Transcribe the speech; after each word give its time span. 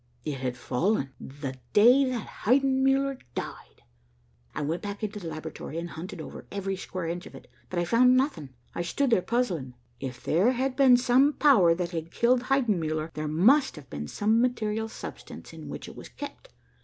"It 0.25 0.39
had 0.39 0.57
fallen 0.57 1.11
the 1.19 1.59
day 1.73 2.03
that 2.05 2.25
Heidenmuller 2.45 3.19
died. 3.35 3.83
"I 4.55 4.63
went 4.63 4.81
back 4.81 5.03
into 5.03 5.19
the 5.19 5.27
laboratory 5.27 5.77
and 5.77 5.91
hunted 5.91 6.19
over 6.19 6.47
every 6.51 6.75
square 6.75 7.05
inch 7.05 7.27
of 7.27 7.35
it, 7.35 7.47
but 7.69 7.77
I 7.77 7.85
found 7.85 8.17
nothing. 8.17 8.49
I 8.73 8.81
stood 8.81 9.11
there 9.11 9.21
puzzling. 9.21 9.75
If 9.99 10.23
there 10.23 10.53
had 10.53 10.75
been 10.75 10.97
some 10.97 11.33
power 11.33 11.75
that 11.75 11.91
had 11.91 12.09
killed 12.09 12.45
Heidenmuller, 12.45 13.13
there 13.13 13.27
must 13.27 13.75
have 13.75 13.91
been 13.91 14.07
some 14.07 14.41
material 14.41 14.89
substance 14.89 15.53
in 15.53 15.69
which 15.69 15.87
it 15.87 15.95
was 15.95 16.09
kept. 16.09 16.49